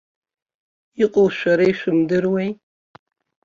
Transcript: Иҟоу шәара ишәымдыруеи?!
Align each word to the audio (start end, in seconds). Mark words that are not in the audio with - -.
Иҟоу 1.03 1.27
шәара 1.37 1.65
ишәымдыруеи?! 1.71 2.49